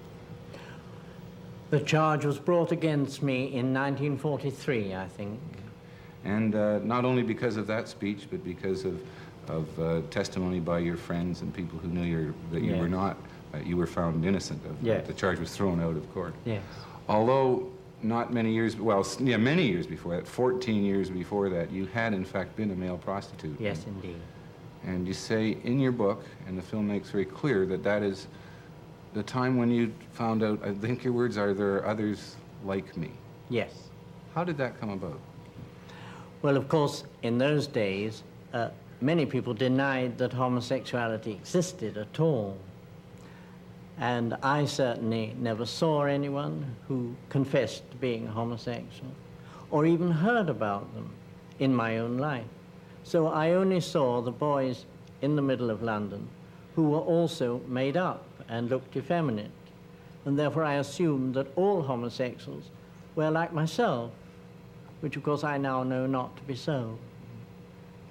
The 1.69 1.79
charge 1.81 2.23
was 2.25 2.39
brought 2.39 2.71
against 2.71 3.21
me 3.21 3.45
in 3.53 3.73
1943, 3.73 4.95
I 4.95 5.07
think. 5.07 5.39
And 6.23 6.55
uh, 6.55 6.79
not 6.79 7.03
only 7.03 7.23
because 7.23 7.57
of 7.57 7.67
that 7.67 7.87
speech, 7.89 8.27
but 8.31 8.43
because 8.43 8.85
of, 8.85 9.01
of 9.49 9.79
uh, 9.79 10.01
testimony 10.09 10.59
by 10.59 10.79
your 10.79 10.97
friends 10.97 11.41
and 11.41 11.53
people 11.53 11.77
who 11.79 11.89
knew 11.89 12.03
you 12.03 12.33
that 12.51 12.61
you 12.61 12.71
Yes. 12.71 12.79
were 12.79 12.87
not, 12.87 13.17
uh, 13.53 13.57
you 13.65 13.75
were 13.75 13.87
found 13.87 14.23
innocent 14.25 14.63
of 14.65 14.81
Yes. 14.81 15.05
The 15.07 15.13
charge 15.13 15.39
was 15.39 15.55
thrown 15.55 15.81
out 15.81 15.95
of 15.97 16.13
court. 16.13 16.33
Yes. 16.45 16.63
Although 17.09 17.67
not 18.01 18.33
many 18.33 18.53
years, 18.53 18.77
well, 18.77 19.05
yeah, 19.19 19.37
many 19.37 19.67
years 19.67 19.87
before 19.87 20.15
that, 20.15 20.27
14 20.27 20.83
years 20.85 21.09
before 21.09 21.49
that, 21.49 21.71
you 21.71 21.85
had 21.87 22.13
in 22.13 22.23
fact 22.23 22.55
been 22.55 22.71
a 22.71 22.75
male 22.75 22.97
prostitute. 22.97 23.59
Yes, 23.59 23.85
indeed. 23.87 24.19
And 24.85 25.05
you 25.07 25.13
say 25.13 25.57
in 25.65 25.79
your 25.79 25.91
book, 25.91 26.23
and 26.47 26.57
the 26.57 26.61
film 26.61 26.87
makes 26.87 27.09
very 27.09 27.25
clear 27.25 27.65
that 27.65 27.83
that 27.83 28.03
is 28.03 28.27
the 29.13 29.23
time 29.23 29.57
when 29.57 29.71
you 29.71 29.93
found 30.13 30.43
out, 30.43 30.63
I 30.63 30.73
think 30.73 31.03
your 31.03 31.13
words 31.13 31.37
are, 31.37 31.53
there 31.53 31.75
are 31.75 31.85
others 31.87 32.35
like 32.63 32.95
me. 32.97 33.11
Yes. 33.49 33.73
How 34.35 34.43
did 34.43 34.57
that 34.57 34.79
come 34.79 34.89
about? 34.89 35.19
Well, 36.41 36.57
of 36.57 36.67
course, 36.67 37.03
in 37.23 37.37
those 37.37 37.67
days, 37.67 38.23
uh, 38.53 38.69
many 39.01 39.25
people 39.25 39.53
denied 39.53 40.17
that 40.19 40.33
homosexuality 40.33 41.31
existed 41.31 41.97
at 41.97 42.19
all. 42.19 42.57
And 43.99 44.35
I 44.43 44.65
certainly 44.65 45.35
never 45.39 45.65
saw 45.65 46.03
anyone 46.03 46.75
who 46.87 47.15
confessed 47.29 47.89
to 47.91 47.97
being 47.97 48.27
homosexual 48.27 49.11
or 49.71 49.85
even 49.85 50.11
heard 50.11 50.49
about 50.49 50.93
them 50.93 51.09
in 51.59 51.73
my 51.73 51.97
own 51.97 52.17
life. 52.17 52.45
So 53.03 53.27
I 53.27 53.53
only 53.53 53.79
saw 53.79 54.21
the 54.21 54.31
boys 54.31 54.85
in 55.21 55.35
the 55.35 55.41
middle 55.41 55.71
of 55.71 55.81
London 55.81 56.27
who 56.75 56.89
were 56.89 56.99
also 56.99 57.61
made 57.67 57.97
up 57.97 58.23
and 58.49 58.69
looked 58.69 58.95
effeminate. 58.95 59.51
And 60.25 60.37
therefore 60.37 60.63
I 60.63 60.75
assumed 60.75 61.35
that 61.35 61.47
all 61.55 61.81
homosexuals 61.81 62.65
were 63.15 63.29
like 63.31 63.53
myself, 63.53 64.11
which 65.01 65.15
of 65.15 65.23
course 65.23 65.43
I 65.43 65.57
now 65.57 65.83
know 65.83 66.05
not 66.05 66.35
to 66.37 66.43
be 66.43 66.55
so. 66.55 66.97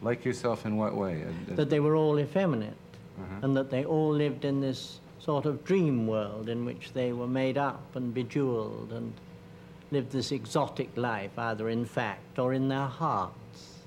Like 0.02 0.24
yourself 0.24 0.66
in 0.66 0.76
what 0.76 0.94
way? 0.96 1.24
That 1.50 1.70
they 1.70 1.80
were 1.80 1.96
all 1.96 2.18
effeminate 2.18 2.76
Uh-huh. 3.18 3.40
and 3.46 3.56
that 3.56 3.70
they 3.70 3.84
all 3.84 4.12
lived 4.12 4.44
in 4.44 4.60
this 4.60 5.00
sort 5.20 5.46
of 5.46 5.64
dream 5.64 6.06
world 6.06 6.48
in 6.48 6.64
which 6.66 6.92
they 6.92 7.12
were 7.12 7.26
made 7.26 7.56
up 7.56 7.96
and 7.96 8.12
bejeweled 8.12 8.92
and 8.92 9.12
lived 9.90 10.10
this 10.12 10.32
exotic 10.32 10.90
life, 10.96 11.30
either 11.38 11.68
in 11.70 11.84
fact 11.86 12.38
or 12.38 12.52
in 12.52 12.68
their 12.68 12.86
hearts. 12.86 13.78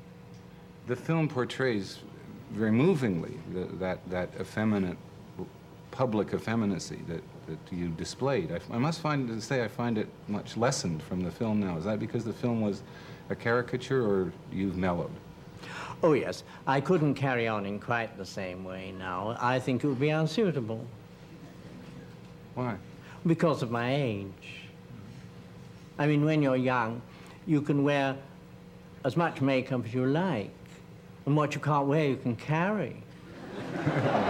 The 0.88 0.96
film 0.96 1.28
portrays 1.28 2.00
very 2.52 2.72
movingly 2.72 3.38
the, 3.54 3.66
that, 3.78 4.00
that 4.10 4.30
effeminate, 4.40 4.98
public 6.00 6.34
effeminacy 6.34 7.00
that, 7.10 7.22
that 7.46 7.60
you 7.76 7.90
displayed. 7.90 8.54
I, 8.54 8.74
I 8.74 8.78
must 8.78 9.02
find 9.02 9.28
to 9.28 9.42
say 9.42 9.66
I 9.66 9.68
find 9.68 9.98
it 9.98 10.08
much 10.30 10.56
lessened 10.56 11.04
from 11.04 11.20
the 11.20 11.30
film 11.30 11.60
now. 11.60 11.76
Is 11.76 11.84
that 11.84 12.00
because 12.00 12.24
the 12.24 12.32
film 12.32 12.62
was 12.62 12.84
a 13.30 13.36
caricature 13.36 14.02
or 14.02 14.32
you've 14.50 14.78
mellowed? 14.78 15.12
Oh, 16.02 16.14
yes, 16.14 16.44
I 16.66 16.80
couldn't 16.80 17.16
carry 17.16 17.50
on 17.50 17.66
in 17.66 17.80
quite 17.80 18.18
the 18.18 18.26
same 18.26 18.64
way 18.64 18.94
now. 18.98 19.36
I 19.42 19.60
think 19.60 19.84
it 19.84 19.88
would 19.88 20.00
be 20.00 20.08
unsuitable 20.08 20.88
Why? 22.56 22.78
because 23.26 23.62
of 23.62 23.70
my 23.70 23.94
age. 23.94 24.70
I 25.98 26.08
mean, 26.08 26.24
when 26.24 26.42
you're 26.42 26.56
young, 26.56 27.02
you 27.46 27.62
can 27.62 27.84
wear 27.84 28.16
as 29.04 29.18
much 29.18 29.42
makeup 29.42 29.84
as 29.84 29.94
you 29.94 30.06
like, 30.06 30.56
and 31.26 31.36
what 31.36 31.56
you 31.56 31.60
can't 31.60 31.88
wear, 31.88 32.08
you 32.08 32.16
can 32.16 32.38
carry. 32.38 33.04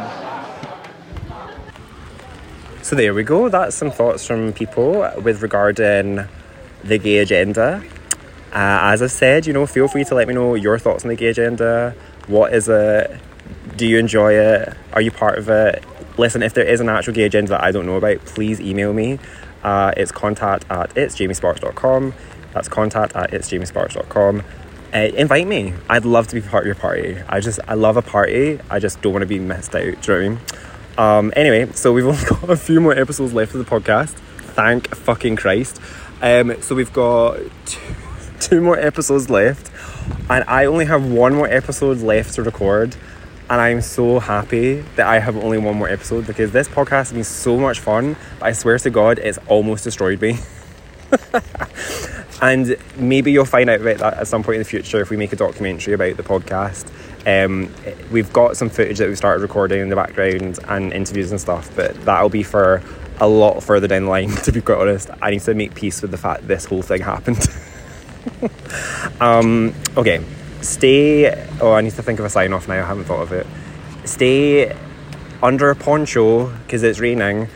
So 2.89 2.95
there 2.95 3.13
we 3.13 3.21
go. 3.21 3.49
That's 3.49 3.75
some 3.75 3.91
thoughts 3.91 4.25
from 4.25 4.51
people 4.51 5.07
with 5.21 5.43
regarding 5.43 6.25
the 6.83 6.97
gay 6.97 7.19
agenda. 7.19 7.83
Uh, 8.51 8.79
as 8.81 9.03
I've 9.03 9.11
said, 9.11 9.45
you 9.45 9.53
know, 9.53 9.67
feel 9.67 9.87
free 9.87 10.03
to 10.05 10.15
let 10.15 10.27
me 10.27 10.33
know 10.33 10.55
your 10.55 10.79
thoughts 10.79 11.03
on 11.03 11.09
the 11.09 11.15
gay 11.15 11.27
agenda. 11.27 11.93
What 12.25 12.51
is 12.51 12.67
it 12.67 13.15
Do 13.77 13.85
you 13.85 13.99
enjoy 13.99 14.33
it? 14.33 14.75
Are 14.93 15.01
you 15.01 15.11
part 15.11 15.37
of 15.37 15.49
it? 15.49 15.83
Listen, 16.17 16.41
if 16.41 16.55
there 16.55 16.63
is 16.63 16.81
an 16.81 16.89
actual 16.89 17.13
gay 17.13 17.25
agenda 17.25 17.49
that 17.49 17.63
I 17.63 17.71
don't 17.71 17.85
know 17.85 17.95
about, 17.95 18.25
please 18.25 18.59
email 18.59 18.91
me. 18.91 19.19
Uh, 19.61 19.93
it's 19.95 20.11
contact 20.11 20.65
at 20.71 20.89
itsjamiesparks.com. 20.95 22.15
That's 22.55 22.69
contact 22.69 23.15
at 23.15 23.29
itsjamiesparks.com. 23.29 24.41
Uh, 24.91 24.97
invite 24.97 25.45
me. 25.45 25.75
I'd 25.91 26.05
love 26.05 26.25
to 26.29 26.33
be 26.33 26.41
part 26.41 26.63
of 26.63 26.65
your 26.65 26.73
party. 26.73 27.21
I 27.29 27.39
just, 27.39 27.59
I 27.67 27.75
love 27.75 27.97
a 27.97 28.01
party. 28.01 28.59
I 28.67 28.79
just 28.79 28.99
don't 29.03 29.13
want 29.13 29.21
to 29.21 29.27
be 29.27 29.37
missed 29.37 29.75
out. 29.75 29.81
Do 29.83 29.89
you 29.89 29.93
know 29.93 29.99
what 29.99 30.09
I 30.09 30.29
mean? 30.29 30.68
Um, 30.99 31.31
anyway, 31.33 31.71
so 31.71 31.93
we've 31.93 32.05
only 32.05 32.21
got 32.29 32.49
a 32.49 32.57
few 32.57 32.81
more 32.81 32.91
episodes 32.91 33.31
left 33.31 33.55
of 33.55 33.65
the 33.65 33.71
podcast. 33.71 34.09
Thank 34.09 34.93
fucking 34.93 35.37
Christ. 35.37 35.79
Um, 36.21 36.61
so 36.61 36.75
we've 36.75 36.91
got 36.91 37.39
two, 37.65 37.79
two 38.41 38.61
more 38.61 38.77
episodes 38.77 39.29
left, 39.29 39.71
and 40.29 40.43
I 40.45 40.65
only 40.65 40.83
have 40.83 41.09
one 41.09 41.35
more 41.35 41.47
episode 41.47 41.99
left 41.99 42.35
to 42.35 42.43
record. 42.43 42.97
And 43.49 43.61
I'm 43.61 43.79
so 43.79 44.19
happy 44.19 44.81
that 44.97 45.07
I 45.07 45.19
have 45.19 45.37
only 45.37 45.57
one 45.57 45.77
more 45.77 45.89
episode 45.89 46.27
because 46.27 46.51
this 46.51 46.67
podcast 46.67 46.89
has 46.89 47.13
been 47.13 47.23
so 47.23 47.57
much 47.57 47.79
fun. 47.79 48.17
I 48.41 48.51
swear 48.51 48.77
to 48.77 48.89
God, 48.89 49.19
it's 49.19 49.39
almost 49.47 49.85
destroyed 49.85 50.21
me. 50.21 50.37
and 52.41 52.75
maybe 52.97 53.31
you'll 53.31 53.45
find 53.45 53.69
out 53.69 53.79
about 53.79 53.97
that 53.99 54.13
at 54.15 54.27
some 54.27 54.43
point 54.43 54.55
in 54.55 54.59
the 54.59 54.69
future 54.69 54.99
if 54.99 55.09
we 55.09 55.17
make 55.17 55.31
a 55.31 55.37
documentary 55.37 55.93
about 55.93 56.17
the 56.17 56.23
podcast. 56.23 56.91
Um, 57.25 57.73
we've 58.11 58.31
got 58.31 58.57
some 58.57 58.69
footage 58.69 58.97
that 58.99 59.07
we've 59.07 59.17
started 59.17 59.41
recording 59.41 59.81
in 59.81 59.89
the 59.89 59.95
background 59.95 60.59
and 60.67 60.93
interviews 60.93 61.31
and 61.31 61.39
stuff, 61.39 61.69
but 61.75 61.93
that'll 62.05 62.29
be 62.29 62.43
for 62.43 62.81
a 63.19 63.27
lot 63.27 63.61
further 63.61 63.87
down 63.87 64.05
the 64.05 64.09
line, 64.09 64.29
to 64.43 64.51
be 64.51 64.61
quite 64.61 64.77
honest. 64.77 65.09
I 65.21 65.31
need 65.31 65.41
to 65.41 65.53
make 65.53 65.75
peace 65.75 66.01
with 66.01 66.11
the 66.11 66.17
fact 66.17 66.47
this 66.47 66.65
whole 66.65 66.81
thing 66.81 67.01
happened. 67.01 67.45
um, 69.21 69.73
okay, 69.97 70.23
stay. 70.61 71.31
Oh, 71.61 71.73
I 71.73 71.81
need 71.81 71.93
to 71.93 72.03
think 72.03 72.19
of 72.19 72.25
a 72.25 72.29
sign 72.29 72.53
off 72.53 72.67
now. 72.67 72.83
I 72.83 72.87
haven't 72.87 73.05
thought 73.05 73.21
of 73.21 73.31
it. 73.31 73.45
Stay 74.05 74.75
under 75.41 75.69
a 75.69 75.75
poncho 75.75 76.47
because 76.47 76.83
it's 76.83 76.99
raining. 76.99 77.47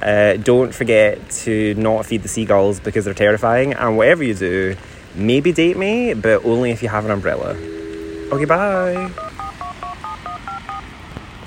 Uh, 0.00 0.34
don't 0.34 0.74
forget 0.74 1.30
to 1.30 1.74
not 1.74 2.04
feed 2.04 2.22
the 2.22 2.28
seagulls 2.28 2.80
because 2.80 3.04
they're 3.04 3.14
terrifying. 3.14 3.72
And 3.74 3.96
whatever 3.96 4.24
you 4.24 4.34
do, 4.34 4.76
maybe 5.14 5.52
date 5.52 5.76
me, 5.76 6.14
but 6.14 6.44
only 6.44 6.72
if 6.72 6.82
you 6.82 6.88
have 6.88 7.04
an 7.04 7.12
umbrella. 7.12 7.56
Okay, 8.32 8.46
bye. 8.46 9.10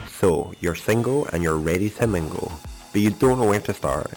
So, 0.07 0.53
you're 0.59 0.75
single 0.75 1.25
and 1.33 1.41
you're 1.41 1.57
ready 1.57 1.89
to 1.89 2.05
mingle, 2.05 2.51
but 2.91 3.01
you 3.01 3.09
don't 3.09 3.39
know 3.39 3.47
where 3.47 3.59
to 3.61 3.73
start. 3.73 4.13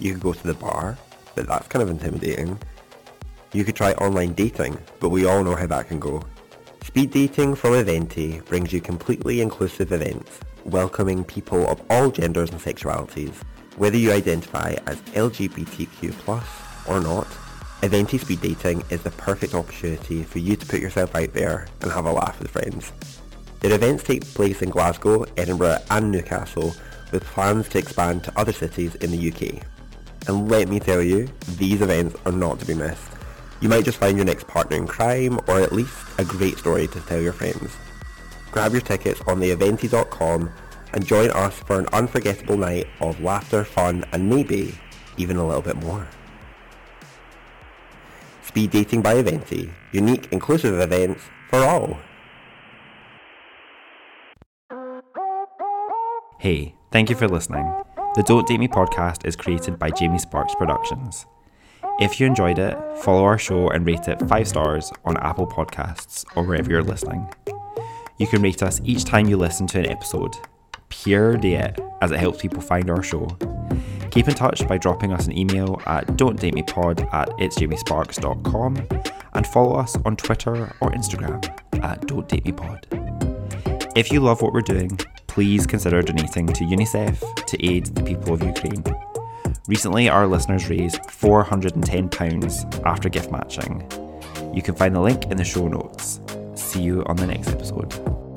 You 0.00 0.14
could 0.14 0.22
go 0.22 0.32
to 0.32 0.46
the 0.48 0.54
bar, 0.54 0.98
but 1.36 1.46
that's 1.46 1.68
kind 1.68 1.80
of 1.80 1.90
intimidating. 1.90 2.58
You 3.52 3.62
could 3.62 3.76
try 3.76 3.92
online 3.92 4.32
dating, 4.32 4.78
but 4.98 5.10
we 5.10 5.26
all 5.26 5.44
know 5.44 5.54
how 5.54 5.68
that 5.68 5.86
can 5.86 6.00
go. 6.00 6.24
Speed 6.82 7.12
dating 7.12 7.54
from 7.54 7.74
Eventi 7.74 8.44
brings 8.46 8.72
you 8.72 8.80
completely 8.80 9.40
inclusive 9.40 9.92
events, 9.92 10.40
welcoming 10.64 11.22
people 11.22 11.68
of 11.68 11.80
all 11.88 12.10
genders 12.10 12.50
and 12.50 12.60
sexualities. 12.60 13.34
Whether 13.76 13.98
you 13.98 14.10
identify 14.10 14.74
as 14.88 15.00
LGBTQ+, 15.14 16.42
or 16.88 16.98
not, 16.98 17.28
Eventi 17.82 18.20
Speed 18.20 18.40
Dating 18.40 18.84
is 18.90 19.02
the 19.02 19.10
perfect 19.10 19.54
opportunity 19.54 20.22
for 20.22 20.38
you 20.38 20.54
to 20.54 20.66
put 20.66 20.78
yourself 20.78 21.16
out 21.16 21.32
there 21.32 21.66
and 21.80 21.90
have 21.90 22.06
a 22.06 22.12
laugh 22.12 22.38
with 22.38 22.52
friends. 22.52 22.92
Their 23.58 23.74
events 23.74 24.04
take 24.04 24.24
place 24.24 24.62
in 24.62 24.70
Glasgow, 24.70 25.24
Edinburgh 25.36 25.78
and 25.90 26.12
Newcastle 26.12 26.76
with 27.10 27.24
plans 27.24 27.68
to 27.70 27.78
expand 27.78 28.22
to 28.22 28.38
other 28.38 28.52
cities 28.52 28.94
in 28.96 29.10
the 29.10 29.32
UK. 29.32 29.64
And 30.28 30.48
let 30.48 30.68
me 30.68 30.78
tell 30.78 31.02
you, 31.02 31.28
these 31.56 31.82
events 31.82 32.14
are 32.24 32.30
not 32.30 32.60
to 32.60 32.66
be 32.66 32.74
missed. 32.74 33.10
You 33.60 33.68
might 33.68 33.84
just 33.84 33.98
find 33.98 34.16
your 34.16 34.26
next 34.26 34.46
partner 34.46 34.76
in 34.76 34.86
crime 34.86 35.40
or 35.48 35.60
at 35.60 35.72
least 35.72 35.98
a 36.18 36.24
great 36.24 36.58
story 36.58 36.86
to 36.86 37.00
tell 37.00 37.20
your 37.20 37.32
friends. 37.32 37.76
Grab 38.52 38.70
your 38.70 38.80
tickets 38.80 39.20
on 39.26 39.40
theeventi.com 39.40 40.52
and 40.92 41.04
join 41.04 41.32
us 41.32 41.58
for 41.58 41.80
an 41.80 41.88
unforgettable 41.92 42.56
night 42.56 42.86
of 43.00 43.20
laughter, 43.20 43.64
fun 43.64 44.04
and 44.12 44.30
maybe 44.30 44.78
even 45.16 45.36
a 45.36 45.44
little 45.44 45.62
bit 45.62 45.76
more. 45.78 46.06
Speed 48.42 48.70
Dating 48.70 49.02
by 49.02 49.14
Eventi. 49.14 49.72
Unique, 49.92 50.28
inclusive 50.32 50.78
events 50.80 51.22
for 51.48 51.60
all. 51.60 51.98
Hey, 56.38 56.74
thank 56.90 57.08
you 57.08 57.16
for 57.16 57.28
listening. 57.28 57.72
The 58.16 58.22
Don't 58.24 58.46
Date 58.46 58.58
Me 58.58 58.68
podcast 58.68 59.24
is 59.24 59.36
created 59.36 59.78
by 59.78 59.90
Jamie 59.90 60.18
Sparks 60.18 60.54
Productions. 60.56 61.24
If 62.00 62.18
you 62.18 62.26
enjoyed 62.26 62.58
it, 62.58 62.76
follow 62.98 63.22
our 63.22 63.38
show 63.38 63.68
and 63.68 63.86
rate 63.86 64.08
it 64.08 64.20
5 64.20 64.48
stars 64.48 64.92
on 65.04 65.16
Apple 65.18 65.46
Podcasts 65.46 66.24
or 66.34 66.44
wherever 66.44 66.70
you're 66.70 66.82
listening. 66.82 67.32
You 68.18 68.26
can 68.26 68.42
rate 68.42 68.62
us 68.62 68.80
each 68.84 69.04
time 69.04 69.28
you 69.28 69.36
listen 69.36 69.66
to 69.68 69.78
an 69.78 69.88
episode. 69.88 70.34
Pure 70.88 71.38
it 71.46 71.80
as 72.00 72.10
it 72.10 72.18
helps 72.18 72.42
people 72.42 72.60
find 72.60 72.90
our 72.90 73.02
show. 73.02 73.36
Keep 74.12 74.28
in 74.28 74.34
touch 74.34 74.68
by 74.68 74.76
dropping 74.76 75.10
us 75.10 75.26
an 75.26 75.36
email 75.36 75.80
at 75.86 76.06
don'tdatemepod 76.06 77.12
at 77.14 77.30
itsjamiesparks.com 77.30 78.86
and 79.32 79.46
follow 79.46 79.74
us 79.76 79.96
on 80.04 80.16
Twitter 80.16 80.70
or 80.82 80.90
Instagram 80.90 81.42
at 81.82 82.02
don'tdatemepod. 82.02 83.96
If 83.96 84.12
you 84.12 84.20
love 84.20 84.42
what 84.42 84.52
we're 84.52 84.60
doing, 84.60 84.90
please 85.28 85.66
consider 85.66 86.02
donating 86.02 86.46
to 86.48 86.64
UNICEF 86.64 87.46
to 87.46 87.66
aid 87.66 87.86
the 87.86 88.02
people 88.02 88.34
of 88.34 88.42
Ukraine. 88.42 88.84
Recently, 89.66 90.10
our 90.10 90.26
listeners 90.26 90.68
raised 90.68 91.00
£410 91.04 92.86
after 92.86 93.08
gift 93.08 93.32
matching. 93.32 93.90
You 94.52 94.60
can 94.60 94.74
find 94.74 94.94
the 94.94 95.00
link 95.00 95.30
in 95.30 95.38
the 95.38 95.44
show 95.44 95.68
notes. 95.68 96.20
See 96.54 96.82
you 96.82 97.02
on 97.06 97.16
the 97.16 97.26
next 97.26 97.48
episode. 97.48 98.31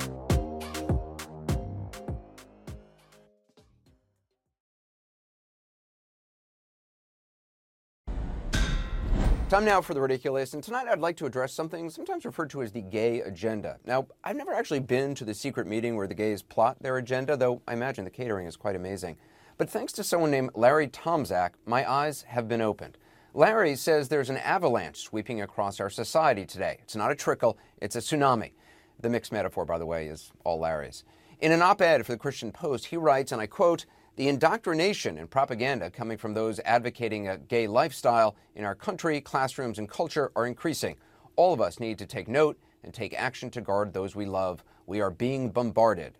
Time 9.48 9.64
now 9.64 9.80
for 9.80 9.94
the 9.94 10.00
RidicuList, 10.00 10.54
and 10.54 10.62
tonight 10.62 10.88
I'd 10.88 10.98
like 10.98 11.16
to 11.18 11.24
address 11.24 11.52
something 11.52 11.88
sometimes 11.88 12.24
referred 12.24 12.50
to 12.50 12.62
as 12.62 12.72
the 12.72 12.80
gay 12.80 13.20
agenda. 13.20 13.78
Now, 13.84 14.08
I've 14.24 14.34
never 14.34 14.52
actually 14.52 14.80
been 14.80 15.14
to 15.14 15.24
the 15.24 15.34
secret 15.34 15.68
meeting 15.68 15.94
where 15.94 16.08
the 16.08 16.16
gays 16.16 16.42
plot 16.42 16.82
their 16.82 16.96
agenda, 16.96 17.36
though 17.36 17.62
I 17.68 17.74
imagine 17.74 18.04
the 18.04 18.10
catering 18.10 18.48
is 18.48 18.56
quite 18.56 18.74
amazing. 18.74 19.18
But 19.56 19.70
thanks 19.70 19.92
to 19.94 20.02
someone 20.02 20.32
named 20.32 20.50
Larry 20.56 20.88
Tomczak, 20.88 21.50
my 21.64 21.88
eyes 21.88 22.22
have 22.22 22.48
been 22.48 22.60
opened. 22.60 22.98
Larry 23.34 23.76
says 23.76 24.08
there's 24.08 24.30
an 24.30 24.38
avalanche 24.38 24.96
sweeping 24.96 25.40
across 25.40 25.78
our 25.78 25.90
society 25.90 26.44
today. 26.44 26.78
It's 26.82 26.96
not 26.96 27.12
a 27.12 27.14
trickle, 27.14 27.56
it's 27.80 27.94
a 27.94 28.00
tsunami. 28.00 28.50
The 28.98 29.10
mixed 29.10 29.30
metaphor, 29.30 29.64
by 29.64 29.78
the 29.78 29.86
way, 29.86 30.08
is 30.08 30.32
all 30.42 30.58
Larry's. 30.58 31.04
In 31.40 31.52
an 31.52 31.62
op 31.62 31.80
ed 31.80 32.04
for 32.04 32.10
the 32.10 32.18
Christian 32.18 32.50
Post, 32.50 32.86
he 32.86 32.96
writes, 32.96 33.30
and 33.30 33.40
I 33.40 33.46
quote, 33.46 33.86
the 34.16 34.28
indoctrination 34.28 35.18
and 35.18 35.30
propaganda 35.30 35.90
coming 35.90 36.16
from 36.16 36.32
those 36.32 36.58
advocating 36.60 37.28
a 37.28 37.36
gay 37.36 37.66
lifestyle 37.66 38.34
in 38.54 38.64
our 38.64 38.74
country, 38.74 39.20
classrooms, 39.20 39.78
and 39.78 39.88
culture 39.88 40.32
are 40.34 40.46
increasing. 40.46 40.96
All 41.36 41.52
of 41.52 41.60
us 41.60 41.78
need 41.78 41.98
to 41.98 42.06
take 42.06 42.26
note 42.26 42.58
and 42.82 42.94
take 42.94 43.12
action 43.14 43.50
to 43.50 43.60
guard 43.60 43.92
those 43.92 44.16
we 44.16 44.24
love. 44.24 44.64
We 44.86 45.02
are 45.02 45.10
being 45.10 45.50
bombarded. 45.50 46.14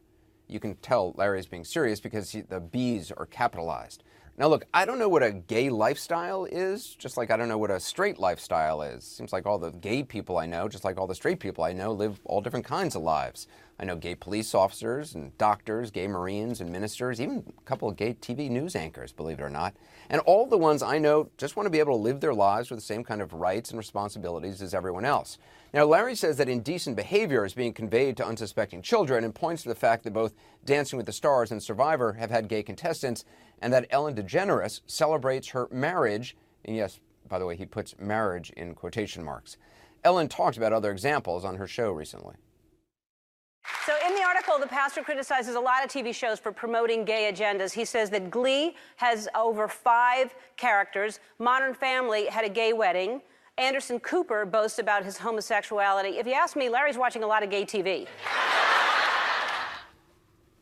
You 0.47 0.61
can 0.61 0.77
tell 0.77 1.15
Larry 1.17 1.41
is 1.41 1.47
being 1.47 1.65
serious 1.65 1.99
because 1.99 2.31
he, 2.31 2.43
the 2.43 2.61
B's 2.61 3.11
are 3.13 3.27
capitalized. 3.27 4.05
Now, 4.39 4.49
look, 4.49 4.67
I 4.75 4.85
don't 4.85 4.99
know 4.99 5.09
what 5.09 5.23
a 5.23 5.33
gay 5.33 5.71
lifestyle 5.71 6.45
is, 6.45 6.95
just 6.95 7.17
like 7.17 7.31
I 7.31 7.39
don't 7.39 7.49
know 7.49 7.57
what 7.57 7.71
a 7.71 7.81
straight 7.81 8.19
lifestyle 8.19 8.83
is. 8.83 9.03
Seems 9.03 9.33
like 9.33 9.47
all 9.47 9.59
the 9.59 9.71
gay 9.71 10.03
people 10.03 10.37
I 10.37 10.45
know, 10.45 10.69
just 10.69 10.85
like 10.85 10.99
all 10.99 11.07
the 11.07 11.15
straight 11.15 11.41
people 11.41 11.65
I 11.65 11.73
know, 11.73 11.91
live 11.91 12.21
all 12.27 12.43
different 12.43 12.67
kinds 12.67 12.95
of 12.95 13.01
lives. 13.01 13.47
I 13.81 13.87
know 13.87 13.97
gay 13.97 14.15
police 14.15 14.55
officers 14.55 15.15
and 15.15 15.37
doctors, 15.39 15.91
gay 15.91 16.07
Marines 16.07 16.61
and 16.61 16.71
ministers, 16.71 17.19
even 17.19 17.45
a 17.59 17.63
couple 17.63 17.89
of 17.89 17.97
gay 17.97 18.13
TV 18.13 18.51
news 18.51 18.77
anchors, 18.77 19.11
believe 19.11 19.39
it 19.39 19.43
or 19.43 19.49
not. 19.49 19.75
And 20.11 20.21
all 20.23 20.45
the 20.47 20.59
ones 20.59 20.83
I 20.83 20.99
know 20.99 21.31
just 21.39 21.57
want 21.57 21.67
to 21.67 21.71
be 21.71 21.79
able 21.79 21.97
to 21.97 22.03
live 22.03 22.21
their 22.21 22.35
lives 22.35 22.71
with 22.71 22.79
the 22.79 22.85
same 22.85 23.05
kind 23.05 23.23
of 23.23 23.33
rights 23.33 23.71
and 23.71 23.79
responsibilities 23.79 24.61
as 24.61 24.75
everyone 24.75 25.07
else. 25.07 25.39
Now, 25.77 25.85
Larry 25.85 26.15
says 26.15 26.39
that 26.39 26.49
indecent 26.49 26.97
behavior 26.97 27.45
is 27.45 27.53
being 27.53 27.75
conveyed 27.75 28.17
to 28.17 28.27
unsuspecting 28.27 28.81
children 28.81 29.25
and 29.25 29.35
points 29.35 29.63
to 29.65 29.69
the 29.69 29.75
fact 29.75 30.05
that 30.05 30.15
both 30.15 30.33
Dancing 30.65 30.97
with 30.97 31.05
the 31.05 31.13
Stars 31.13 31.53
and 31.53 31.63
Survivor 31.63 32.15
have 32.15 32.31
had 32.31 32.49
gay 32.49 32.63
contestants 32.63 33.27
and 33.61 33.71
that 33.75 33.87
Ellen 33.91 34.15
DeGeneres 34.15 34.81
celebrates 34.87 35.49
her 35.49 35.69
marriage. 35.71 36.35
And 36.65 36.75
yes, 36.75 36.99
by 37.29 37.39
the 37.39 37.45
way, 37.45 37.57
he 37.57 37.67
puts 37.67 37.95
marriage 37.99 38.49
in 38.57 38.75
quotation 38.75 39.23
marks. 39.23 39.59
Ellen 40.03 40.29
talked 40.29 40.57
about 40.57 40.73
other 40.73 40.91
examples 40.91 41.45
on 41.45 41.57
her 41.57 41.67
show 41.67 41.91
recently. 41.91 42.37
So, 43.85 43.93
in 44.07 44.15
the 44.15 44.23
article, 44.23 44.59
the 44.59 44.69
pastor 44.69 45.03
criticizes 45.03 45.57
a 45.57 45.61
lot 45.61 45.85
of 45.85 45.91
TV 45.91 46.15
shows 46.15 46.39
for 46.39 46.53
promoting 46.53 47.05
gay 47.05 47.31
agendas. 47.31 47.75
He 47.75 47.85
says 47.85 48.09
that 48.11 48.31
Glee 48.31 48.77
has 48.97 49.29
over 49.35 49.69
five 49.69 50.35
characters, 50.57 51.21
Modern 51.39 51.75
Family 51.75 52.29
had 52.29 52.47
a 52.47 52.49
gay 52.49 52.73
wedding. 52.73 53.21
Anderson 53.59 53.99
Cooper 54.01 54.45
boasts 54.45 54.79
about 54.79 55.03
his 55.03 55.17
homosexuality. 55.17 56.19
If 56.19 56.27
you 56.27 56.35
ask 56.35 56.57
me, 56.57 56.69
Larry's 56.69 56.99
watching 56.99 57.23
a 57.23 57.27
lot 57.27 57.43
of 57.43 57.49
gay 57.49 57.65
TV. 57.65 58.07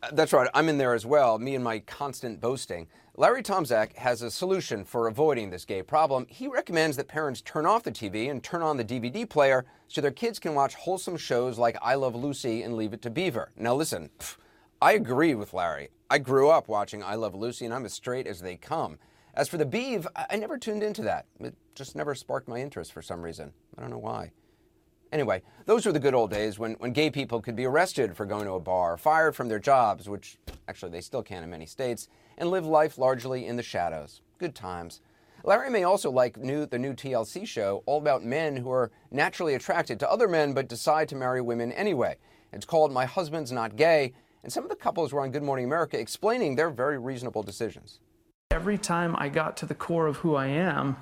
Uh, 0.00 0.10
that's 0.12 0.32
right. 0.32 0.48
I'm 0.54 0.68
in 0.68 0.78
there 0.78 0.94
as 0.94 1.04
well, 1.04 1.36
me 1.40 1.56
and 1.56 1.64
my 1.64 1.80
constant 1.80 2.40
boasting. 2.40 2.86
Larry 3.16 3.42
Tomczak 3.42 3.96
has 3.96 4.22
a 4.22 4.30
solution 4.30 4.84
for 4.84 5.08
avoiding 5.08 5.50
this 5.50 5.64
gay 5.64 5.82
problem. 5.82 6.24
He 6.28 6.46
recommends 6.46 6.96
that 6.96 7.08
parents 7.08 7.40
turn 7.40 7.66
off 7.66 7.82
the 7.82 7.90
TV 7.90 8.30
and 8.30 8.44
turn 8.44 8.62
on 8.62 8.76
the 8.76 8.84
DVD 8.84 9.28
player 9.28 9.64
so 9.88 10.00
their 10.00 10.12
kids 10.12 10.38
can 10.38 10.54
watch 10.54 10.76
wholesome 10.76 11.16
shows 11.16 11.58
like 11.58 11.76
I 11.82 11.96
Love 11.96 12.14
Lucy 12.14 12.62
and 12.62 12.76
Leave 12.76 12.92
It 12.92 13.02
to 13.02 13.10
Beaver. 13.10 13.50
Now, 13.56 13.74
listen, 13.74 14.10
pff, 14.20 14.36
I 14.80 14.92
agree 14.92 15.34
with 15.34 15.52
Larry. 15.52 15.88
I 16.08 16.18
grew 16.18 16.48
up 16.48 16.68
watching 16.68 17.02
I 17.02 17.16
Love 17.16 17.34
Lucy 17.34 17.64
and 17.64 17.74
I'm 17.74 17.86
as 17.86 17.92
straight 17.92 18.28
as 18.28 18.40
they 18.40 18.54
come. 18.54 18.98
As 19.36 19.48
for 19.48 19.58
the 19.58 19.66
Beav, 19.66 20.06
I 20.14 20.26
I 20.30 20.36
never 20.36 20.58
tuned 20.58 20.82
into 20.82 21.02
that. 21.02 21.26
It 21.40 21.54
just 21.74 21.96
never 21.96 22.14
sparked 22.14 22.48
my 22.48 22.60
interest 22.60 22.92
for 22.92 23.02
some 23.02 23.20
reason. 23.20 23.52
I 23.76 23.80
don't 23.80 23.90
know 23.90 23.98
why. 23.98 24.30
Anyway, 25.12 25.42
those 25.66 25.86
were 25.86 25.92
the 25.92 26.00
good 26.00 26.14
old 26.14 26.30
days 26.30 26.58
when, 26.58 26.74
when 26.74 26.92
gay 26.92 27.10
people 27.10 27.40
could 27.40 27.54
be 27.54 27.64
arrested 27.64 28.16
for 28.16 28.26
going 28.26 28.46
to 28.46 28.52
a 28.52 28.60
bar, 28.60 28.96
fired 28.96 29.36
from 29.36 29.48
their 29.48 29.58
jobs, 29.58 30.08
which 30.08 30.38
actually 30.66 30.90
they 30.90 31.00
still 31.00 31.22
can 31.22 31.44
in 31.44 31.50
many 31.50 31.66
states, 31.66 32.08
and 32.36 32.50
live 32.50 32.66
life 32.66 32.98
largely 32.98 33.46
in 33.46 33.56
the 33.56 33.62
shadows. 33.62 34.22
Good 34.38 34.54
times. 34.54 35.00
Larry 35.44 35.70
may 35.70 35.84
also 35.84 36.10
like 36.10 36.36
new, 36.36 36.66
the 36.66 36.78
new 36.78 36.94
TLC 36.94 37.46
show, 37.46 37.82
all 37.86 37.98
about 37.98 38.24
men 38.24 38.56
who 38.56 38.70
are 38.70 38.90
naturally 39.10 39.54
attracted 39.54 40.00
to 40.00 40.10
other 40.10 40.26
men 40.26 40.52
but 40.52 40.68
decide 40.68 41.08
to 41.10 41.16
marry 41.16 41.40
women 41.40 41.70
anyway. 41.72 42.16
It's 42.52 42.66
called 42.66 42.92
My 42.92 43.04
Husband's 43.04 43.52
Not 43.52 43.76
Gay, 43.76 44.14
and 44.42 44.52
some 44.52 44.64
of 44.64 44.70
the 44.70 44.76
couples 44.76 45.12
were 45.12 45.20
on 45.20 45.30
Good 45.30 45.42
Morning 45.42 45.66
America 45.66 45.98
explaining 45.98 46.56
their 46.56 46.70
very 46.70 46.98
reasonable 46.98 47.42
decisions. 47.42 48.00
Every 48.54 48.78
time 48.78 49.16
I 49.18 49.30
got 49.30 49.56
to 49.58 49.66
the 49.66 49.74
core 49.74 50.06
of 50.06 50.18
who 50.18 50.36
I 50.36 50.46
am, 50.46 50.96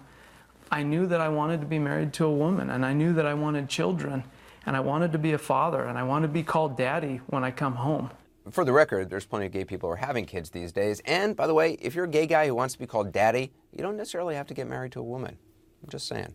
I 0.70 0.82
knew 0.82 1.06
that 1.06 1.20
I 1.20 1.28
wanted 1.28 1.60
to 1.60 1.66
be 1.66 1.78
married 1.78 2.14
to 2.14 2.24
a 2.24 2.32
woman, 2.32 2.70
and 2.70 2.82
I 2.84 2.94
knew 2.94 3.12
that 3.12 3.26
I 3.26 3.34
wanted 3.34 3.68
children, 3.68 4.24
and 4.64 4.74
I 4.74 4.80
wanted 4.80 5.12
to 5.12 5.18
be 5.18 5.34
a 5.34 5.38
father, 5.38 5.84
and 5.84 5.98
I 5.98 6.02
wanted 6.02 6.28
to 6.28 6.32
be 6.32 6.42
called 6.42 6.78
daddy 6.78 7.20
when 7.26 7.44
I 7.44 7.50
come 7.50 7.74
home. 7.74 8.10
For 8.50 8.64
the 8.64 8.72
record, 8.72 9.10
there's 9.10 9.26
plenty 9.26 9.44
of 9.46 9.52
gay 9.52 9.66
people 9.66 9.90
who 9.90 9.92
are 9.92 9.96
having 9.96 10.24
kids 10.24 10.48
these 10.48 10.72
days. 10.72 11.02
And 11.04 11.36
by 11.36 11.46
the 11.46 11.52
way, 11.52 11.74
if 11.74 11.94
you're 11.94 12.06
a 12.06 12.08
gay 12.08 12.26
guy 12.26 12.46
who 12.46 12.54
wants 12.54 12.72
to 12.72 12.80
be 12.80 12.86
called 12.86 13.12
daddy, 13.12 13.52
you 13.70 13.82
don't 13.82 13.98
necessarily 13.98 14.34
have 14.34 14.46
to 14.46 14.54
get 14.54 14.66
married 14.66 14.92
to 14.92 15.00
a 15.00 15.04
woman. 15.04 15.36
I'm 15.82 15.90
just 15.90 16.08
saying. 16.08 16.34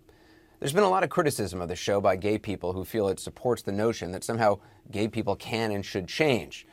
There's 0.59 0.71
been 0.71 0.83
a 0.83 0.89
lot 0.89 1.03
of 1.03 1.09
criticism 1.09 1.61
of 1.61 1.67
the 1.67 1.75
show 1.75 1.99
by 1.99 2.15
gay 2.15 2.37
people 2.37 2.73
who 2.73 2.85
feel 2.85 3.07
it 3.07 3.19
supports 3.19 3.63
the 3.63 3.71
notion 3.71 4.11
that 4.11 4.23
somehow 4.23 4.59
gay 4.91 5.07
people 5.07 5.35
can 5.35 5.71
and 5.71 5.83
should 5.83 6.07
change. 6.07 6.67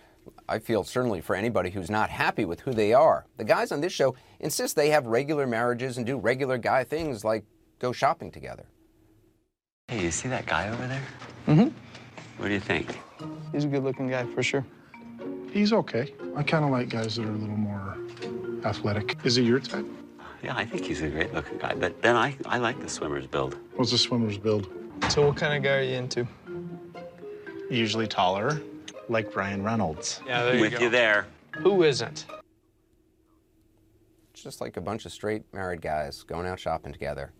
I 0.48 0.58
feel 0.58 0.84
certainly 0.84 1.20
for 1.20 1.34
anybody 1.34 1.70
who's 1.70 1.90
not 1.90 2.10
happy 2.10 2.44
with 2.44 2.60
who 2.60 2.72
they 2.72 2.92
are. 2.92 3.26
The 3.38 3.44
guys 3.44 3.72
on 3.72 3.80
this 3.80 3.92
show 3.92 4.14
insist 4.40 4.76
they 4.76 4.90
have 4.90 5.06
regular 5.06 5.46
marriages 5.46 5.96
and 5.96 6.04
do 6.06 6.18
regular 6.18 6.58
guy 6.58 6.84
things 6.84 7.24
like 7.24 7.44
go 7.78 7.92
shopping 7.92 8.30
together. 8.30 8.66
Hey, 9.88 10.02
you 10.02 10.10
see 10.10 10.28
that 10.28 10.46
guy 10.46 10.68
over 10.68 10.86
there? 10.86 11.02
Mm-hmm. 11.46 11.68
What 12.38 12.48
do 12.48 12.52
you 12.54 12.60
think? 12.60 12.98
He's 13.52 13.64
a 13.64 13.68
good-looking 13.68 14.08
guy 14.08 14.24
for 14.26 14.42
sure. 14.42 14.64
He's 15.52 15.72
okay. 15.72 16.12
I 16.36 16.42
kind 16.42 16.64
of 16.64 16.70
like 16.70 16.88
guys 16.88 17.16
that 17.16 17.24
are 17.24 17.30
a 17.30 17.32
little 17.32 17.56
more 17.56 17.96
athletic. 18.64 19.16
Is 19.24 19.36
he 19.36 19.44
your 19.44 19.60
type? 19.60 19.86
Yeah, 20.42 20.56
I 20.56 20.64
think 20.64 20.84
he's 20.84 21.00
a 21.00 21.08
great 21.08 21.32
looking 21.32 21.58
guy. 21.58 21.74
But 21.74 22.02
then 22.02 22.16
I, 22.16 22.36
I 22.46 22.58
like 22.58 22.80
the 22.80 22.88
swimmer's 22.88 23.26
build. 23.26 23.56
What's 23.76 23.92
the 23.92 23.98
swimmer's 23.98 24.36
build? 24.36 24.68
So 25.08 25.26
what 25.26 25.36
kind 25.36 25.54
of 25.54 25.62
guy 25.62 25.76
are 25.76 25.82
you 25.82 25.96
into? 25.96 26.26
Usually 27.70 28.06
taller, 28.06 28.60
like 29.08 29.34
Ryan 29.34 29.62
Reynolds. 29.62 30.20
Yeah, 30.26 30.44
there 30.44 30.54
you 30.54 30.60
With 30.60 30.72
go. 30.72 30.80
you 30.80 30.90
there. 30.90 31.26
Who 31.58 31.82
isn't? 31.82 32.26
Just 34.32 34.60
like 34.60 34.76
a 34.76 34.80
bunch 34.80 35.06
of 35.06 35.12
straight 35.12 35.42
married 35.52 35.80
guys 35.80 36.22
going 36.22 36.46
out 36.46 36.58
shopping 36.58 36.92
together. 36.92 37.32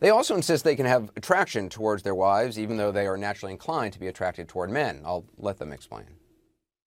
They 0.00 0.10
also 0.10 0.34
insist 0.36 0.64
they 0.64 0.76
can 0.76 0.86
have 0.86 1.10
attraction 1.16 1.68
towards 1.68 2.02
their 2.02 2.14
wives, 2.14 2.58
even 2.58 2.76
though 2.76 2.92
they 2.92 3.06
are 3.06 3.16
naturally 3.16 3.52
inclined 3.52 3.92
to 3.94 4.00
be 4.00 4.06
attracted 4.06 4.48
toward 4.48 4.70
men. 4.70 5.02
I'll 5.04 5.24
let 5.38 5.58
them 5.58 5.72
explain. 5.72 6.06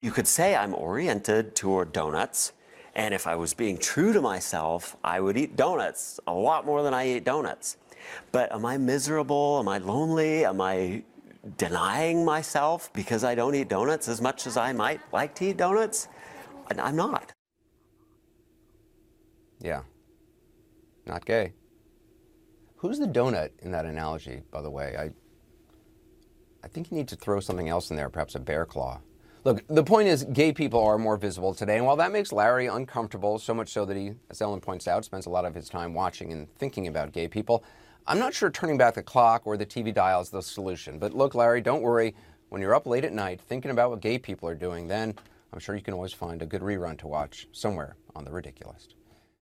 You 0.02 0.12
could 0.12 0.28
say 0.28 0.56
I'm 0.56 0.74
oriented 0.74 1.56
toward 1.56 1.92
donuts. 1.92 2.54
And 2.96 3.14
if 3.14 3.28
I 3.28 3.36
was 3.36 3.54
being 3.54 3.78
true 3.78 4.12
to 4.12 4.22
myself, 4.22 4.98
I 5.04 5.20
would 5.20 5.38
eat 5.38 5.56
donuts 5.56 6.20
a 6.28 6.34
lot 6.34 6.66
more 6.66 6.84
than 6.84 6.94
I 6.94 7.08
eat 7.08 7.24
donuts. 7.24 7.78
But 8.32 8.52
am 8.52 8.66
I 8.66 8.78
miserable? 8.78 9.60
Am 9.60 9.68
I 9.68 9.78
lonely? 9.78 10.44
Am 10.44 10.60
I 10.60 11.04
denying 11.57 12.24
myself 12.24 12.91
because 12.93 13.24
I 13.24 13.36
don't 13.36 13.55
eat 13.55 13.69
donuts 13.69 14.07
as 14.07 14.21
much 14.21 14.48
as 14.48 14.57
I 14.57 14.74
might 14.74 15.01
like 15.12 15.36
to 15.36 15.45
eat 15.45 15.57
donuts? 15.57 16.07
I'm 16.77 16.95
not. 16.95 17.33
Yeah. 19.60 19.82
Not 21.06 21.25
gay. 21.25 21.54
Who's 22.77 22.99
the 22.99 23.08
donut 23.08 23.51
in 23.60 23.71
that 23.71 23.86
analogy, 23.86 24.41
by 24.51 24.62
the 24.62 24.69
way? 24.69 24.95
I 24.97 25.12
I 26.63 26.67
think 26.67 26.91
you 26.91 26.97
need 26.97 27.08
to 27.10 27.15
throw 27.15 27.39
something 27.39 27.69
else 27.69 27.89
in 27.89 27.95
there, 27.95 28.10
perhaps 28.10 28.36
a 28.36 28.39
bear 28.39 28.65
claw. 28.65 28.99
Look, 29.43 29.65
the 29.67 29.84
point 29.84 30.08
is 30.08 30.23
gay 30.25 30.54
people 30.54 30.84
are 30.84 30.99
more 30.99 31.17
visible 31.17 31.56
today, 31.56 31.77
and 31.77 31.86
while 31.86 31.95
that 31.95 32.12
makes 32.12 32.32
Larry 32.32 32.67
uncomfortable, 32.67 33.39
so 33.39 33.56
much 33.56 33.69
so 33.69 33.86
that 33.86 33.97
he, 33.97 34.13
as 34.30 34.41
Ellen 34.41 34.62
points 34.62 34.88
out, 34.88 35.04
spends 35.04 35.25
a 35.25 35.32
lot 35.32 35.45
of 35.45 35.56
his 35.56 35.67
time 35.67 35.95
watching 35.95 36.32
and 36.32 36.54
thinking 36.60 36.88
about 36.88 37.12
gay 37.12 37.27
people, 37.27 37.63
I'm 38.08 38.18
not 38.18 38.34
sure 38.34 38.50
turning 38.50 38.78
back 38.80 38.96
the 38.96 39.04
clock 39.04 39.46
or 39.46 39.58
the 39.58 39.66
TV 39.66 39.94
dial 39.94 40.22
is 40.22 40.30
the 40.32 40.42
solution. 40.42 40.98
But 40.98 41.14
look, 41.14 41.36
Larry, 41.36 41.62
don't 41.62 41.84
worry. 41.84 42.16
When 42.50 42.60
you're 42.60 42.74
up 42.74 42.88
late 42.88 43.06
at 43.06 43.14
night 43.14 43.40
thinking 43.40 43.70
about 43.70 43.92
what 43.92 44.02
gay 44.02 44.18
people 44.18 44.50
are 44.50 44.56
doing, 44.56 44.88
then 44.88 45.14
I'm 45.54 45.60
sure 45.60 45.76
you 45.76 45.84
can 45.84 45.94
always 45.94 46.12
find 46.12 46.42
a 46.42 46.48
good 46.48 46.62
rerun 46.62 46.98
to 47.00 47.08
watch 47.08 47.48
somewhere 47.52 47.96
on 48.16 48.26
The 48.26 48.32
RidicuList. 48.32 48.96